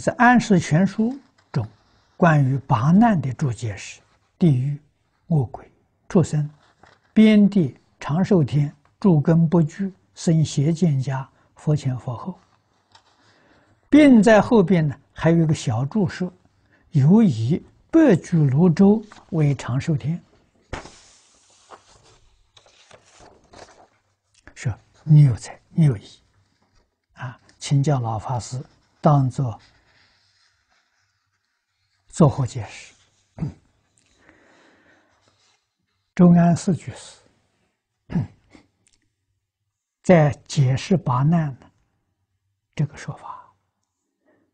[0.00, 1.12] 在《安世全书》
[1.52, 1.66] 中，
[2.16, 4.00] 关于八难的注解是：
[4.38, 4.80] 地狱、
[5.26, 5.70] 恶鬼、
[6.08, 6.48] 畜生、
[7.12, 12.38] 边地、长寿天、诸根不具、生邪见家、佛前佛后，
[13.90, 16.26] 并在后边呢还有一个小注释，
[16.92, 20.18] 有以白居罗洲为长寿天，
[24.54, 24.72] 说
[25.04, 26.04] 你有才，你有意，
[27.12, 28.58] 啊，请教老法师，
[29.02, 29.60] 当作。
[32.20, 32.92] 作何解释？
[36.14, 37.18] 周安四居士
[40.04, 41.70] 在解释八难的
[42.74, 43.50] 这个说法，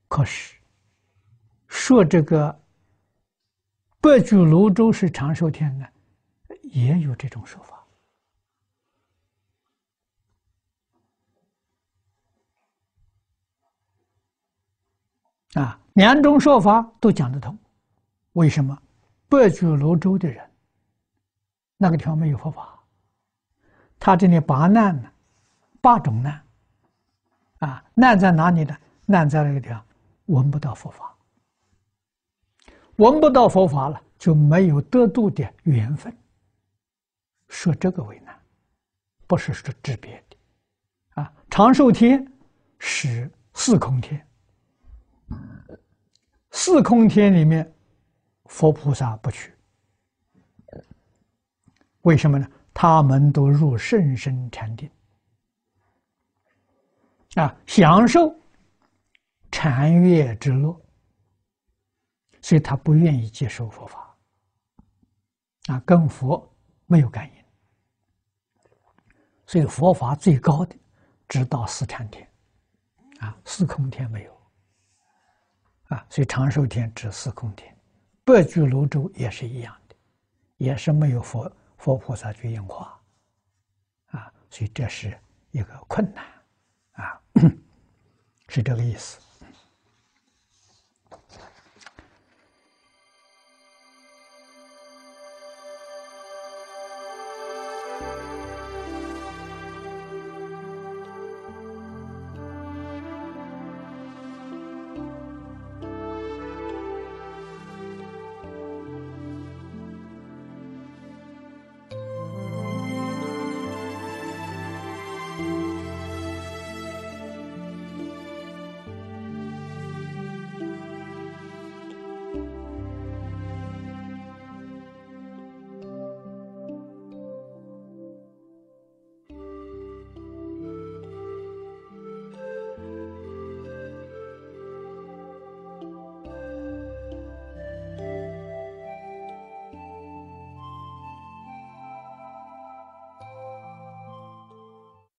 [0.07, 0.55] 可是
[1.67, 2.57] 说这个
[4.01, 5.89] 白居罗洲是长寿天呢，
[6.71, 7.76] 也有这种说法
[15.61, 15.79] 啊。
[15.95, 17.57] 两种说法都讲得通，
[18.33, 18.79] 为什么？
[19.29, 20.49] 白居罗洲的人，
[21.77, 22.79] 那个地方没有佛法，
[23.99, 25.11] 他这里八难呢，
[25.81, 26.41] 八种难，
[27.59, 28.77] 啊，难在哪里呢？
[29.05, 29.85] 难在那个地方
[30.27, 31.17] 闻不到佛法，
[32.97, 36.17] 闻不到佛法了，就没有得度的缘分。
[37.49, 38.39] 说这个为难，
[39.27, 42.25] 不是说指别的，啊，长寿天
[42.79, 44.25] 是四空天。
[46.51, 47.71] 四空天里面，
[48.47, 49.55] 佛菩萨不去，
[52.03, 52.49] 为什么呢？
[52.73, 54.91] 他们都入甚深禅定，
[57.35, 58.35] 啊，享受
[59.51, 60.79] 禅悦之乐，
[62.43, 64.17] 所以他不愿意接受佛法，
[65.69, 66.55] 啊，跟佛
[66.85, 67.45] 没有感应，
[69.47, 70.77] 所以佛法最高的
[71.29, 72.31] 直到四禅天，
[73.21, 74.36] 啊，四空天没有。
[75.89, 77.77] 啊，所以长寿天指四空天，
[78.25, 79.95] 白居罗洲也是一样的，
[80.57, 83.01] 也是没有佛佛菩萨去应化，
[84.07, 85.17] 啊，所以这是
[85.51, 86.25] 一个困难，
[86.93, 87.21] 啊，
[88.49, 89.19] 是这个意思。